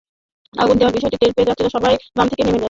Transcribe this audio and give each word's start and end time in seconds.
আগুন 0.53 0.75
দেওয়ার 0.77 0.95
বিষয়টি 0.97 1.17
টের 1.17 1.31
পেয়ে 1.35 1.47
যাত্রীরা 1.49 1.75
সবাই 1.75 1.93
বাস 2.15 2.27
থেকে 2.31 2.43
নেমে 2.43 2.51
যান। 2.51 2.59